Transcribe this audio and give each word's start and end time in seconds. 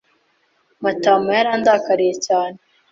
Matama 0.83 1.29
yarandakariye 1.39 2.13
cyane. 2.25 2.57